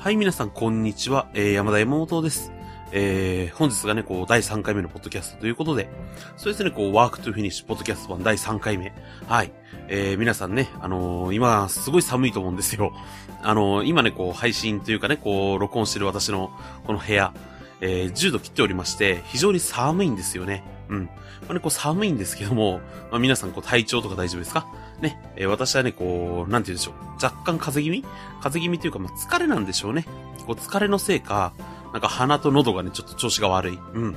[0.00, 1.28] はい、皆さん、こんにちは。
[1.34, 2.52] えー、山田山本です。
[2.90, 5.90] えー、本日がね、こう、第3回目のポッドキャストということで、
[6.38, 8.94] そうですね、こう、 Work To Finish ポッドキャスト版第3回目。
[9.28, 9.52] はい。
[9.88, 12.94] えー、皆さんね、あのー今、すごい寒いと思うんですよ。
[13.42, 16.50] あのー今ね、こう、配信というかね、こう、録音してる私の、
[16.86, 17.34] この部屋、
[17.82, 20.64] えー、10度切っておりまして、非常に寒いんですよね。
[20.90, 21.04] うん。
[21.04, 21.12] ま
[21.50, 22.80] あね、こう、寒いんですけども、
[23.10, 24.66] まあ、皆さん、こう、体調とか大丈夫ですか？
[25.00, 26.94] ね、えー私はね、こう、なんて言うんでしょう。
[27.14, 28.02] 若干風邪気味？
[28.42, 30.04] 風邪気味というか、まあ、疲れなんでしょうね。
[30.46, 31.52] こう、疲れのせいか、
[31.92, 33.78] なんか鼻と喉がね、ちょっと調子が悪い。
[33.94, 34.16] うん。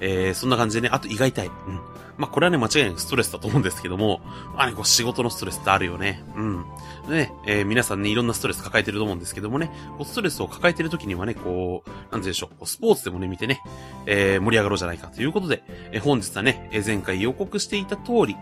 [0.00, 1.46] えー、そんな感じでね、あと胃が痛い。
[1.46, 1.52] うん。
[2.16, 4.20] まあ、これはね、間違いなくストレスだと思うんですけども、
[4.54, 6.24] まあね、こう、仕事のストレスってあるよね。
[6.34, 6.64] うん。
[7.10, 9.70] ね、えー皆さんね、いろんなストレス抱えてると思うんですけどもね、
[10.04, 13.60] ストレスを抱えてる時にはね、こう、なんて言うんでしょう、スポーツでもね、見てね、
[14.06, 18.36] えー盛り上がろうじゃないかということで、えー本日はね、えー前回予告していた通り、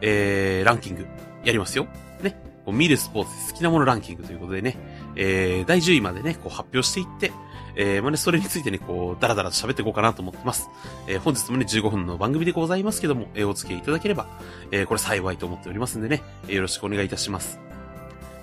[0.00, 1.06] えー、ランキング、
[1.44, 1.86] やりますよ。
[2.22, 2.36] ね。
[2.64, 4.76] こう見るスポーツ好きなものランキングということでね、
[5.16, 7.32] えー、第10位までね、こう発表していって、
[7.76, 10.68] えー、まあね、それについてね、こう、だらだらと喋っていこうかなと思ってます。
[11.06, 14.26] えー、本日もね、15分の番組でございますけども、えー、お付き合いいただければ、
[14.70, 17.69] えー、これ幸いと思っておりますんでね、えーよろしくお願いいたします。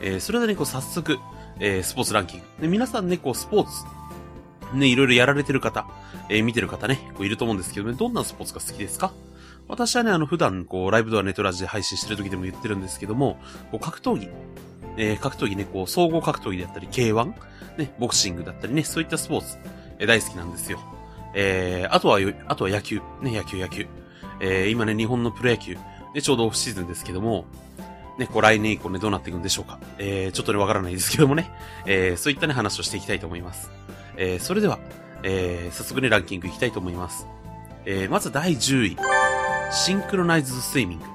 [0.01, 1.17] えー、それではね、こう、早速、
[1.59, 2.45] えー、スポーツランキング。
[2.61, 5.87] で、皆さんね、こう、スポーツ、ね、いろいろやられてる方、
[6.29, 9.11] えー、見てる方ね、こう、いると思うんですけどね、どんなスポーツが好きですか？
[9.67, 13.37] 私はね、あの、普段、こう、ライブドアネットラジで配信してる時でも言ってるんですけども、
[13.71, 14.29] こう、格闘技、
[14.97, 17.33] えー、格闘技ね、こう、総合格闘技だったり、K1、
[17.77, 19.57] ね、ボクシングだったりね、そういったスポーツ、
[19.99, 20.79] えー大好きなんですよ。
[21.33, 23.87] えー、あとは、あとは野球、ね、野球、野球。
[24.39, 25.75] えー、今ね、日本のプロ野球、
[26.13, 27.45] ね、ちょうどオフシーズンですけども、
[28.17, 29.79] ね、こう来年以降ね、どうなっていくんでしょうか。
[29.99, 31.51] えー、ちょっとね、わからないですけどもね、
[31.85, 33.69] えー、そういったね、話をしていきたいと思います。
[34.17, 34.79] えー、それでは、
[35.23, 37.27] えー、早速ね、ランキングいきたいと思います。
[37.85, 38.97] えー、まず第10位。
[39.71, 41.05] シンクロナイズドスイミング。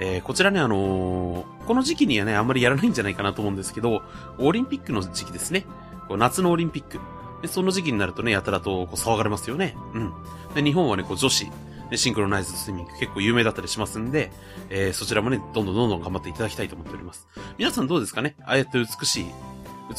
[0.00, 4.00] えー、こちらね、あのーこの時期にはね、あんまりやらないんじゃないかなと思うんですけど、
[4.38, 5.66] オリンピックの時期ですね。
[6.08, 6.98] こう夏のオリンピック。
[7.42, 9.76] で、その時期になるとね、やたらとこう騒がれますよね。
[9.92, 10.12] うん。
[10.54, 11.46] で、日本はね、こう女子、
[11.90, 14.30] で、シンクロナイズスイミング結構有名だったりしますんで、
[14.70, 17.26] えー、そちらもね、どんどんどんどん頑張っていただきたいと思っております。
[17.56, 18.36] 皆さんどうですかね？
[18.42, 19.26] ああやって美しい、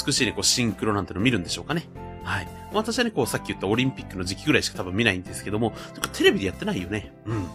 [0.05, 1.87] 美しいね、こうシンクロなんての見るんでしょうかね？
[2.23, 2.47] はい。
[2.73, 5.73] 私はね、こうさっき言ったオリンピックの時期ぐらいしか多分見ないんですけども、
[6.13, 7.13] テレビでやってないよね？
[7.25, 7.47] うん。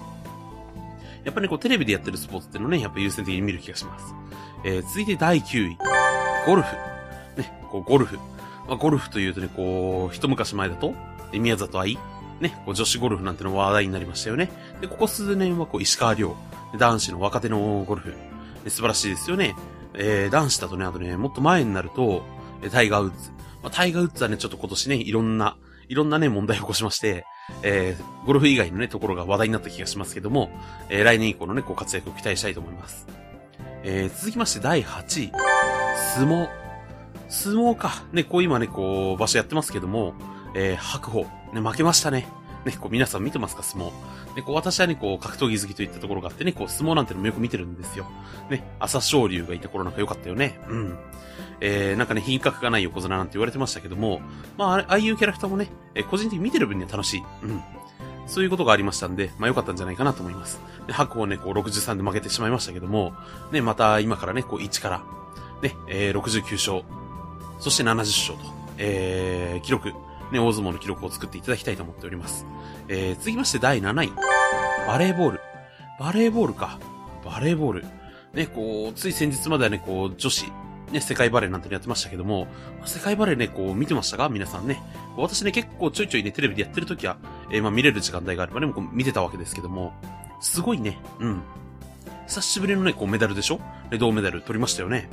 [1.22, 4.14] やっぱね、こうテレビでやってるスポーツっていうのね、やっぱ優先的に見る気がします。
[4.64, 5.78] えー、続いて第9位。
[6.46, 6.76] ゴルフ。
[7.40, 8.18] ね、こうゴルフ。
[8.66, 10.94] まあ、ゴルフというとね、こう、一昔前だと、
[11.32, 11.98] 宮里愛
[12.40, 14.50] ね、こう女子ゴルフなんての話題になりましたよね。
[14.80, 16.36] で、ここ数年はこう石川遼。
[16.78, 18.14] 男子の若手のゴルフ。
[18.68, 19.54] 素晴らしいですよね。
[19.94, 22.22] えー、男子だとね、あとね、もっと前になると、
[22.70, 23.30] タイガー・ウッズ。
[23.62, 25.56] まあ、タイガー・ウッズはね、ちょっと今年ね、いろんな、
[25.88, 27.26] いろんなね、問題を起こしまして、
[27.62, 30.50] えー、ゴルフ以外のね、ところが話題になった気がしますけども、
[30.88, 33.06] えー来年以降のね、こう活躍を期待したいと思います。
[33.84, 35.32] えー続きまして第8位。
[36.14, 36.48] 相撲。
[37.28, 38.02] 相撲か。
[38.12, 40.14] ね、こう今ね、こう、場所やってますけども、
[40.54, 41.26] えー白鵬。
[41.52, 42.26] ね、負けましたね。
[42.64, 43.90] ね、こう皆さん見てますか、相撲。
[44.36, 48.06] ね、こう私はね、こう格闘技好きといったところがあってね、こう相撲なんてのもよく見てるんですよ。
[48.50, 50.58] ね、朝青龍がいた頃なんか良かったよね。
[50.68, 50.98] うん。
[51.60, 54.20] えー、なんかね、品格がない横綱なんて言われてましたけども、
[54.56, 57.22] まあ、あああいうキャラクターもね、えー個人的に見てる分には楽しい。
[57.42, 57.62] うん。
[58.26, 60.60] そういうことがありましたんで、まあ良かったんじゃないかなと思います。
[60.86, 63.12] で、白鵬ね、こう63で負けてしまいましたけども、
[63.52, 65.02] ね、また今からね、こう1から、
[65.62, 66.82] ね、えー、69勝、
[67.60, 69.92] そして70勝と、えー、記録、
[70.34, 72.44] ね、大相撲の記録を作っていただきたいと思っております。
[72.88, 74.12] えー、続きまして第7位、
[74.86, 75.40] バレーボール。
[75.98, 76.78] バレーボールか。
[77.24, 77.86] バレーボール。
[78.34, 80.46] ね、こう、つい先日まではね、こう、女子、
[80.90, 82.48] ね、世界バレーなんてやってましたけども、
[82.84, 84.28] 世界バレーね、こう、見てましたか？
[84.28, 84.82] 皆さんね。
[85.16, 87.16] 私ね、結構ちょいちょいね、テレビでやってる時は、
[87.52, 89.92] えーまあ見れる時間帯があればね、こう見てたわけですけども、
[90.40, 91.42] すごいね、うん。
[92.26, 93.60] 久しぶりのね、こうメダルでしょ？
[93.92, 95.08] ね、銅メダル取りましたよね。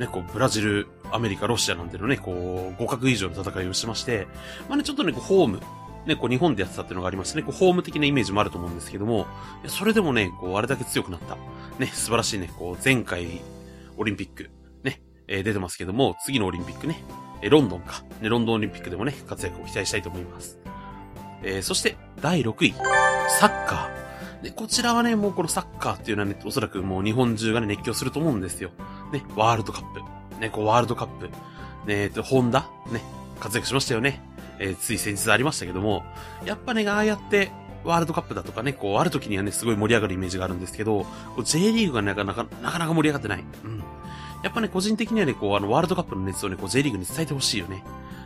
[0.00, 4.26] ね、こう、ブラジル、アメリカ、ロシアなんてのね、こう、互角以上の戦いをしまして、
[4.68, 5.60] まあね、ちょっとね、こう、ホーム、
[6.06, 9.26] ね、こう、日本でやってたっていうのがありましてね、こう、ホーム的なイメージもあると思うんですけども、
[9.68, 11.36] それでもね、こう、あれだけ強くなった。
[11.78, 13.40] ね、素晴らしいね、こう、前回、
[13.96, 14.50] オリンピック、
[14.82, 17.02] ね、えー出てますけども、次のオリンピックね、
[17.42, 20.58] えーロンドンか、ね、ロンドンオリンピックでもね、活躍を期待したいと思います。
[21.44, 22.74] えーそして、第6位、
[23.38, 24.42] サッカー。
[24.42, 28.70] で、こちらはね、もうこのサッカーっていうのはね、おそらくもう日本中がね、熱狂すると思うんですよ。
[29.12, 30.13] ね、ワールドカップ。
[30.40, 31.26] ね、こうワールドカップ。
[31.26, 31.32] ね、
[31.86, 32.66] えっと、ホンダ？
[32.90, 33.02] ね、
[33.40, 34.22] 活躍しましたよね。
[34.58, 36.04] えーつい先日ありましたけども、
[36.44, 37.50] やっぱね、ああやって、
[37.84, 41.06] ワールドカップだとかね、こう、ある時にはね、すごい盛り上がるイメージがあるんですけど、
[41.42, 43.44] J リーグがなかなか、なかなか盛り上がってない。
[43.64, 43.82] うん。
[44.42, 47.84] やっぱね、個人的にはね、こう、あの、ワールドカップの熱をね、こう、J リーグに伝えてほしいよね。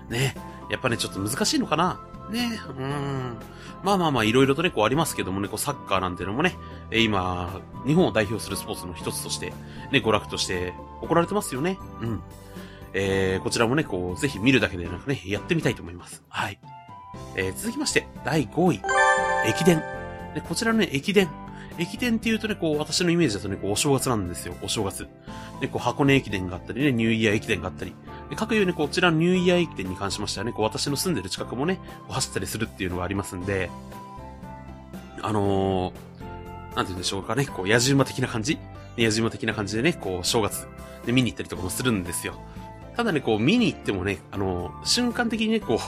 [0.08, 0.36] ね。
[0.70, 2.00] やっぱね、ちょっと難しいのかな
[2.30, 2.60] ね。
[2.78, 3.36] うん。
[3.82, 6.56] まあまあまあ、いろいろとね、こうありますけどもね、こう、サッカーなんていうのもね、
[6.90, 9.50] え今、日本を代表するスポーツの一つとして、
[9.92, 11.78] ね、娯楽として、行われてますよね。
[12.00, 12.22] うん。
[12.92, 16.22] えー、こちらもね、こう、ぜひ見るだけでなくね、やってみたいと思います。
[16.28, 16.58] はい。
[17.36, 18.82] えー、続きまして、第5位。
[19.46, 19.82] 駅伝。
[20.34, 21.28] で、こちらのね、駅伝。
[21.78, 24.54] 駅伝っていうとね、こう、私のイメージだとね、こう、お正月なんですよ。
[24.62, 25.06] お正月。
[25.60, 27.94] で、こう、箱根駅伝があったりね、ニューイヤー駅伝があったり。
[28.30, 31.78] で、各有ね、こちらのニューイヤー駅伝に関しましてはね、こう、私の住んでる近くもね、
[32.08, 33.70] 走ったりするっていうのがありますんで、
[35.22, 38.58] あのー、なんて言うんでしょうかね、こう、野じ馬的な感じ
[39.04, 40.66] 野じ馬的な感じでね、こう、正月
[41.06, 42.34] で見に行ったりとかもするんですよ。
[42.96, 45.80] ただね、こう、見に行ってもね、あの、瞬間的にね、こ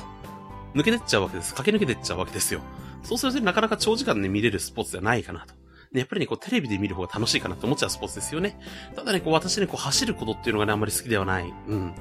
[0.75, 1.55] う、抜けてっちゃうわけです。
[1.55, 2.61] 駆け抜けてっちゃうわけですよ。
[3.03, 5.55] そうするとなかなか長時間で見れるスポーツではないかなと。
[5.93, 8.61] ね、やっぱりね、こう、テレビで見る方が楽しいかなって思っちゃうスポーツですよね。
[8.95, 11.53] ただね、こう、私ね、こう、走ることっていうのがね、あんまり好きではない。
[11.67, 11.95] うん。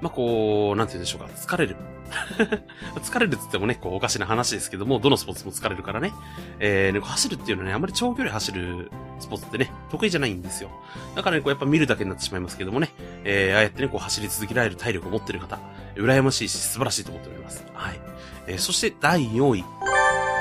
[0.00, 1.76] まあ、こう、なんて言うんでしょうか、疲れる。
[3.02, 6.14] 疲れるって言ってもね、こう、おかしな話ですけども、どのスポーツも疲れるからね。
[6.58, 8.90] えー、ね、走るっていうのはね、あんまり長距離走る
[9.20, 10.70] スポーツってね、得意じゃないんですよ。
[11.14, 12.90] だからね、こう、やっぱ見るだけになってしまいますけどもね、
[13.24, 15.58] えー、ああやってね、こう、走り続けられる体力を持ってる方、
[15.96, 17.64] 羨ましいし、素晴らしいと思っております。
[17.72, 18.00] はい。
[18.46, 19.64] えー、そして第4位、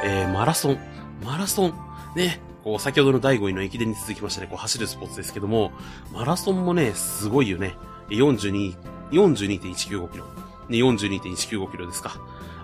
[0.04, 0.80] えー、マラソン。
[1.24, 1.74] マラソン。
[2.16, 5.72] ね、こう、先ほどの第5位の駅伝に続きましてね、こう走るスポーツですけども、
[6.12, 7.76] マラソンもね、すごいよね。
[8.10, 8.76] 42、
[9.12, 10.26] 42.195キロ。
[10.70, 12.16] ね、42.195キロですか。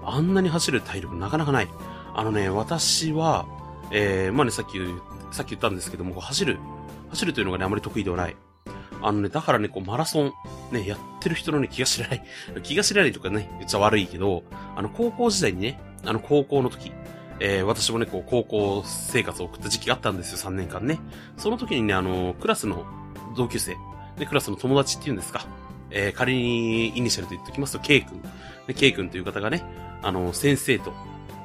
[0.05, 1.67] あんなに走る体力なかなかない。
[2.15, 3.45] あのね、私は、
[3.91, 4.77] えー、まあね、さっき、
[5.31, 6.59] さっき言ったんですけども、走る、
[7.09, 8.35] 走るというのがね、あまり得意ではない。
[9.01, 10.33] あのね、だからね、こう、マラソン、
[10.71, 12.23] ね、やってる人のね、気が知らない。
[12.63, 14.43] 気が知らないとかね、言っちゃ悪いけど、
[14.75, 16.91] あの、高校時代にね、あの、高校の時、
[17.39, 20.99] えー、私もね、こう、高校生活を送った時期があったんですよ、3年間ね。
[21.37, 22.85] その時にね、あの、クラスの
[23.37, 23.75] 同級生、
[24.17, 25.45] ね、クラスの友達っていうんですか。
[25.91, 28.21] えー、仮にイニシャルと言っておきますと、K 君。
[28.67, 29.63] ね、K 君という方がね、
[30.01, 30.93] あの、先生と、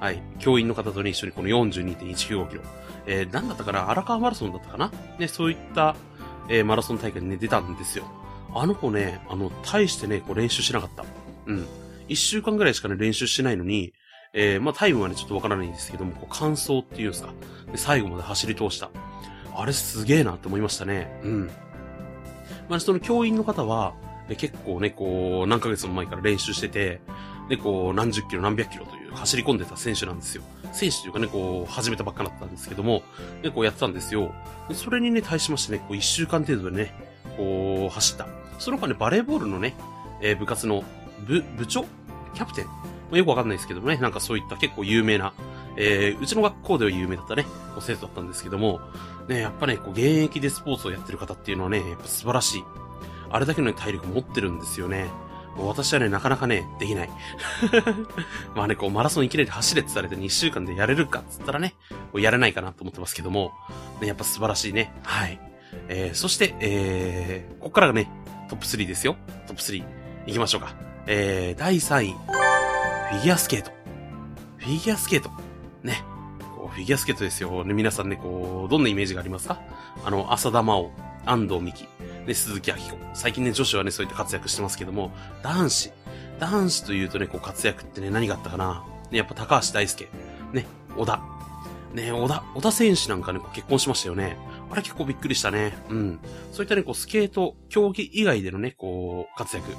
[0.01, 2.63] はい、教員の方とね、一緒にこの42.195キロ。
[3.07, 3.91] えー、なんだったかな？
[3.91, 4.91] 荒川マラソンだったかな？
[5.19, 5.95] ね、そういった、
[6.49, 8.05] えー、マラソン大会にね、出たんですよ。
[8.55, 11.05] あの子ね、あの、大してね、こう練習しなかった。
[11.47, 11.67] うん。
[12.09, 13.95] 一週間ぐらいしかね、練習してないのに、
[14.33, 17.33] えー、まあ、タイムはね、ちょっとわからないんですけども、こう、完走っていうんですか？
[17.73, 18.91] で、最後まで走り通した。
[19.57, 21.21] あれすげえなって思いましたね。
[21.23, 21.51] うん。
[22.69, 23.95] まあ、その教員の方は、
[24.39, 27.01] 結構ね、こう、何ヶ月も前から練習してて、
[27.49, 30.43] で、こう、何十キロ、何百キロという走り込んでた選手なんですよ。
[30.73, 33.03] 選手というかね、こう、始めたばっかだったんですけども、
[33.43, 34.33] で、こうやってたんですよ。
[34.69, 36.95] で、それにね、対しましてね、こう、一週間程度でね、
[37.37, 38.27] こう、走った。
[38.59, 39.75] その他ね、バレーボールのね、
[40.21, 40.85] えー、部活の
[41.27, 41.85] 部、部長
[42.35, 42.73] キャプテンま
[43.13, 45.35] あ、よくわかんないですけどもね、なんかそういった結構有名な、
[45.77, 48.81] えー、うちの学校では有名だったね、こう生徒だったんですけども、
[49.29, 52.65] ね、やっぱね、こう現役でスポーツをやってる方っていうのはね、やっぱ素晴らしい。
[53.31, 55.11] あれだけのね体力持ってるんですよね。
[55.57, 57.11] 私はね、なかなかね、できない。
[58.55, 63.53] まあね、こう、マラソンいきなり走れってされて2週間でやれるかっつったらね、こうやれないかなと思ってますけども、
[64.01, 64.93] ね、やっぱ素晴らしいね。
[65.05, 65.39] はい。
[65.89, 68.11] えー、そして、えー、ここからがね、
[68.49, 69.17] トップ3ですよ。
[69.47, 69.85] トップ3。
[70.27, 70.75] 行きましょうか。
[71.07, 72.13] えー、第3位。
[72.13, 73.71] フィギュアスケート。
[74.59, 75.31] フィギュアスケート。
[75.83, 76.03] ね。
[76.57, 77.65] こうフィギュアスケートですよ。
[77.65, 79.61] ね、皆さんね、こう、どんなイメージがありますか？
[80.05, 80.91] あの、浅田真央、
[81.27, 81.89] 安藤美希、
[82.27, 82.99] ね、鈴木明子。
[83.15, 85.13] 最近ね、女子はね、そういった活躍してますけども、
[85.43, 85.93] 男子。
[86.41, 88.85] 男子というとね、こう活躍ってね、何があったかな。
[89.11, 90.09] ね、やっぱ高橋大輔。
[90.53, 91.21] ね、小田。
[91.93, 94.37] ね、小田、小田選手なんかね、こう結婚しましたよね。
[94.71, 95.77] あれ結構びっくりしたね。
[95.89, 96.21] うん。
[96.51, 99.71] そういったね、こう、スケート、競技以外でのね、こう、活躍。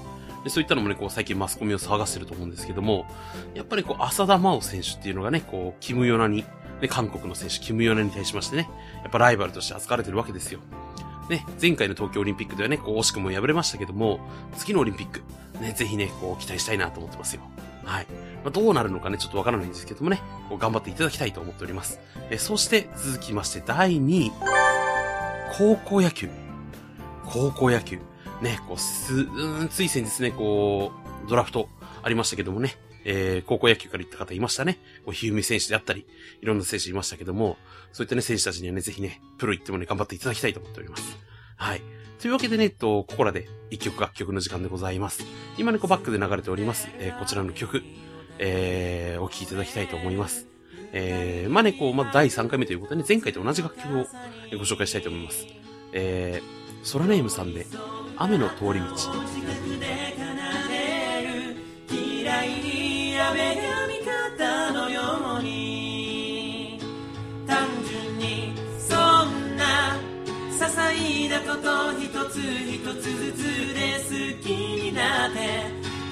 [0.44, 3.06] でそういったのもね、こう、最近マスコミを騒がせてると思うんですけども、
[3.54, 6.46] やっぱりこう、浅田真央選手っていうのがね、こう、キムヨナに、
[6.82, 8.70] ね、韓国の選手、キムヨナに対しましてね、
[9.02, 10.60] やっぱライバルとして扱われてるわけですよ。
[11.30, 14.20] ね、前回の東京オリンピックではね、こう、惜しくも敗れましたけども、
[14.58, 15.22] 次のオリンピック、
[15.60, 17.42] ね、ぜひね、こう、期待したいなと思ってますよ。
[17.84, 18.08] はい。
[18.44, 22.00] まあ、どうなるのかね、ちょっとわからないんですけどもね、こう頑張っていただきたいと思っております。
[22.30, 24.32] えそして続きまして第2位。
[25.58, 26.30] 高校野球。
[27.26, 28.00] 高校野球。
[28.42, 30.92] ね、こう、す、うん、つい先日ね、こ
[31.26, 31.70] う、ドラフト
[32.04, 34.80] ありましたけどもね、えー、高校野球から行った方いましたね。
[35.06, 36.06] こう、ひゆみ選手であったり、
[36.42, 37.58] いろんな選手いましたけども、
[37.94, 41.18] そういったね、選手たちにはね、ぜひね、プロ行ってもね、頑張っていただきたいと思っております。
[41.56, 41.82] はい。
[42.20, 45.24] というわけでね、えっと、ここらで一曲楽曲の時間でございます。
[45.58, 47.84] 今ね、こうバックで流れております、えー、こちらの曲、
[48.40, 50.48] えー、お聴きいただきたいと思います。
[50.94, 54.06] えー、まあね、こう、まあ、第3回目ということでね、前回と同じ楽曲を
[54.58, 55.46] ご紹介したいと思います。
[55.92, 57.68] えー、ソラネームさんで、
[58.18, 60.05] 雨の通り道。
[71.26, 75.40] 細なこと一つ一つずつで好きになって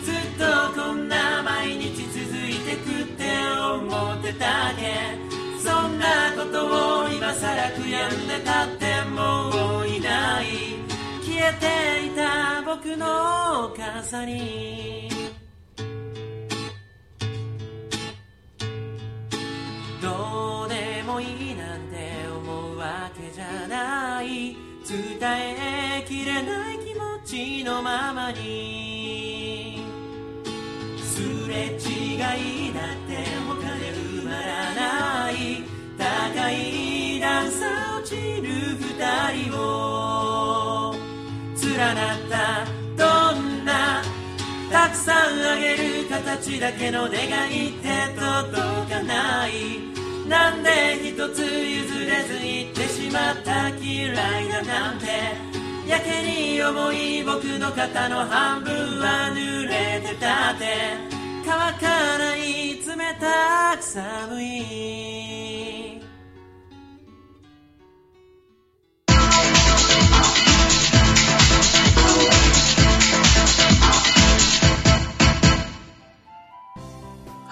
[0.03, 3.23] ずっとこんな毎日続いてくって
[3.55, 5.15] 思ってたけ
[5.59, 10.45] そんなことを今さら悔やんでたってもういない。
[11.23, 15.09] 消えていた僕の傘に。
[20.01, 23.82] どうでもいいなんて思うわけじゃない。
[24.85, 29.81] 伝えきれない気持ちのままに。
[31.01, 33.15] すれ違いだって
[33.47, 35.63] 他で埋まらない。
[35.97, 40.95] 高い段差落ちる二人を。
[41.61, 42.65] 連なった
[42.97, 44.03] どんな
[44.69, 49.62] たくさんあげる形だけの願いって届かない。
[51.29, 55.07] つ譲れず言ってしまった嫌いだなんて。
[55.87, 61.13] やけに重い僕の肩の半分は濡れてたって。
[61.45, 65.92] 乾かない冷たく寒い。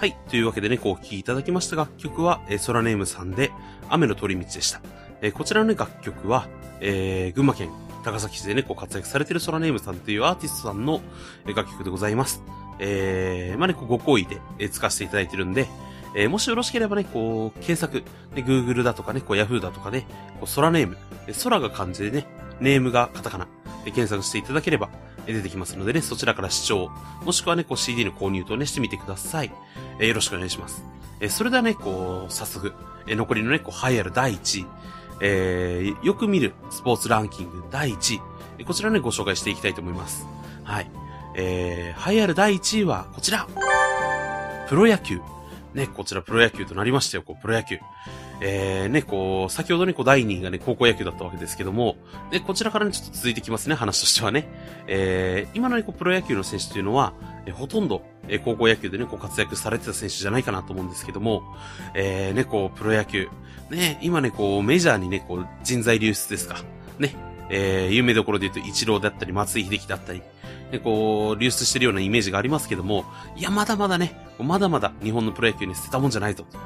[0.02, 0.16] はい。
[0.28, 3.52] というわけでね、こうお聴きいただきました楽曲は、えー、ソラネームさんで、
[3.88, 4.80] 雨の通り道でした。
[5.20, 6.48] えーこちらのね、楽曲は、
[6.80, 7.70] えー群馬県
[8.02, 11.00] 高崎市でね、こう活躍されてるソラネームさんというアーティストさんの
[11.46, 12.42] え楽曲でございます。
[12.80, 15.68] えー、まあね、こうご好意で、えー使わせていただいてるんで、
[16.16, 17.98] えーもしよろしければね、こう、検索、
[18.34, 20.06] ね、Google だとかね、こう Yahoo だとかで、こ
[20.42, 20.96] う、ソラネーム、
[21.44, 22.26] 空が漢字でね、
[22.58, 23.46] ネームがカタカナ、
[23.84, 24.88] で検索していただければ、
[25.26, 26.90] 出てきますのでね、そちらから視聴、
[27.24, 29.52] もしくはね、こう CD の購入とね、してみてください。
[29.98, 30.82] えーよろしくお願いします。
[31.20, 32.72] えーそれではね、こう、早速、
[33.06, 34.66] えー残りのね、こう、栄えある第1位、
[35.20, 38.20] えーよく見るスポーツランキング第1位、
[38.58, 40.26] えこちらね、ご紹介していきたいと思います。
[40.64, 40.90] はい。
[41.34, 43.46] えー、栄えある第1位は、こちら
[44.68, 45.20] プロ野球。
[45.74, 47.78] ね、こちらプロ野球となりましたよ、こう、プロ野球。
[48.44, 51.96] えー、ね、こう、先ほどね、こう、第2位がね、高校野球だったわけですけども、
[52.32, 54.48] で、こちらからね、ちょっと続いてきますね、話としてはね。
[54.88, 57.14] えー、今のね、こう、プロ野球の選手というのは、
[57.46, 61.44] えほとんど、え高校野球でね、こう、活躍されてた選手じゃないかなと思うんですけども、
[61.94, 63.28] えー、ね、こう、プロ野球。
[63.70, 66.56] ね、今ね、こう、メジャーにね、こう、人材流出ですか。
[66.98, 67.14] ね、
[67.48, 70.22] えー、有名どころで言うと、イチローだったり、松井秀喜だったり、
[70.72, 73.04] ね、こう、流出してるようなイメージがありますけども、
[73.36, 76.58] いや、まだまだね、まだまだ日本のプロ野球に捨てたもんじゃないぞと。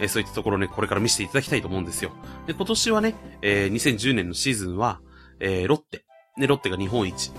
[0.00, 2.10] えーそういったところね、これから見せていただきたいと思うんですよ。
[2.46, 5.00] で、今年はね、えー2010年のシーズンは、
[5.38, 6.04] えーロッテ、
[6.36, 7.32] ね、ロッテが日本一、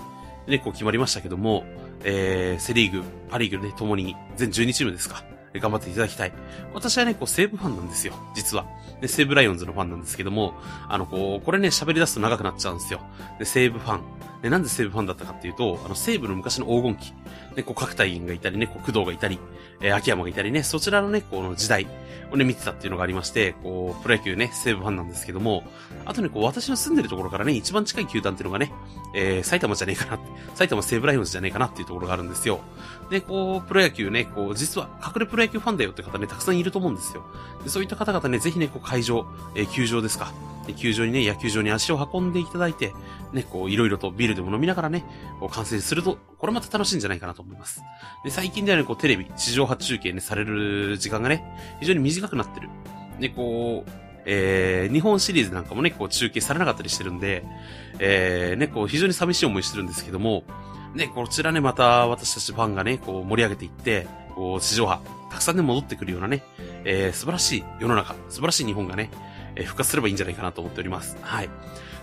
[0.46, 1.64] ね、こう決まりましたけども、
[2.04, 5.24] えーセリーグ、パリーグね、共に全12チームですか。
[5.60, 6.32] 頑張っていただきたい。
[6.72, 8.14] 私はね、こう、西武ファンなんですよ。
[8.34, 8.66] 実は。
[9.00, 10.54] で、西武ライオンズのファンなんですけども、
[10.88, 13.00] あの、こう、これね、喋り出すと長くなっちゃうんですよ。
[13.38, 14.00] で、西武ファン。
[14.42, 17.12] で、なんで西武ファンだったかっていうと、あの、西武の昔の黄金期。
[17.56, 19.38] ね、こう、角田院がいたりね、こう、工藤がいたり、
[19.80, 21.86] えー秋山がいたりね、そちらのね、この時代
[22.30, 25.64] をね、見てたっていうのがありまして、こう、プロ野球ね、西武ファンなんですけども、
[26.04, 28.72] あとね、こう、私の住んでるところからね、一番近い球団っていうのがね、
[29.14, 32.60] えー、埼玉じゃねえかなって、埼玉西武ライオンズじゃねえかなっていうところがあるんですよ。
[33.10, 37.24] で、こう、プロ野球ね、こう、実は、隠れプロ野球ファンだよって方ね、たくさんいると思うんですよ。
[37.62, 40.32] でそういった方々ね、ぜひね、こう、会場、えー球場ですか。
[40.66, 42.92] で球場にね、野球場に足を運んでいただいて、
[43.32, 45.04] ね、こう、いろいろとビールでも飲みながらね、
[45.40, 47.82] こう、観戦すると、これまた楽しいんじゃないかなと思います。
[48.24, 51.44] で、最近ではね、こう、テレビ、地上波中継ね、される時間がね、
[51.80, 52.68] 非常に短くなってる。
[53.20, 53.90] で、こう、
[54.26, 57.44] えー、日本シリーズなんかもね、こう、中継されなかったりしてるんで、
[57.98, 60.44] えー、ね、こう、非常に寂しい思いしてるんですけども、
[60.94, 66.42] ね、こちらね、また私たちファンがね、こう、盛り上げていって、こう、地上波、たくさんね、戻ってくるようなね、
[66.84, 69.10] えー、素晴らしい世の中、素晴らしい日本がね、
[69.56, 71.16] えー復活すればいいんじゃないかなと思っております。
[71.22, 71.48] はい。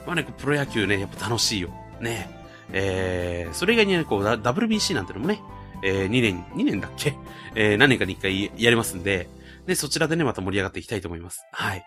[0.06, 1.70] まあね、プロ野球ね、やっぱ楽しいよ。
[2.00, 2.30] ね。
[2.74, 5.42] えー、それ以外にね、こう、WBC なんてのもね、
[5.84, 7.16] えー、2年、2年だっけ？
[7.56, 9.30] えー、何年かに1回やりますんで、
[9.68, 11.42] で、そちらでね、また盛り上がっていきたいと思います。
[11.52, 11.84] はい。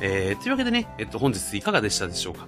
[0.00, 2.46] えー、というわけでね、えっと、本日いかがでしたでしょうか？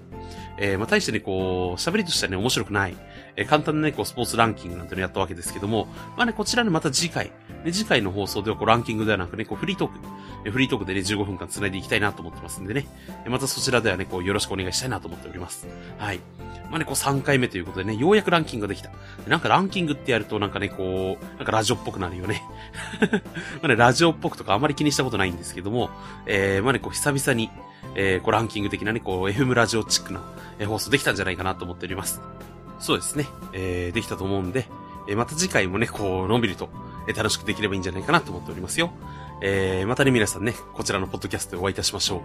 [0.58, 2.96] えー、まあ、大してね、こう、喋りとしてはね、面白くない、
[3.36, 5.86] えー、簡単なね、こう、スポーツランキングなんてのやったわけですけども、
[6.16, 7.32] まあね、こちらね、また次回、
[7.64, 9.98] ね、次回の放送では、こう、ランキングではなくね、こう、フリートーク、
[10.44, 12.86] フリートークでね、15分間繋いでいきたいなと思ってますんでね、
[13.26, 15.66] またそちらではね、こう、よろしくお願いしたいなと思っております。
[15.98, 16.20] はい。
[16.70, 18.90] まあね、こう3回目ということでね、ようやくランキングができた。
[19.26, 22.42] なんかランキングってやるとなんかね、こう、なんかラジオっぽくなるよね。
[23.60, 25.90] まあね、ラジオっぽくとかあまり気にしたことないんですけども、
[26.26, 27.50] えー、まあね、こう久々に、
[27.96, 30.22] えー、こうランキング的なね、こう FM ラジオチックな、
[30.58, 32.20] えー放送できたんじゃないかなと思っております。
[32.78, 34.66] そうですね、えー、できたと思うんで、
[35.08, 36.70] え、また次回もね、こう、のんびりと、
[37.08, 38.90] え楽しくできればいいんじゃないかなと思っておりますよ。
[39.42, 42.20] えー、またね、皆さんね、こちらのポッドキャストでお会いいたしましょう。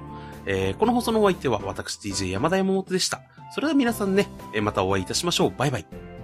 [0.45, 3.21] えー、この放送のお相手は私 DJ 山田山本でした。
[3.53, 5.53] それでは皆さんね、えまたお会いいたしましょう。
[5.57, 6.14] バイバイ。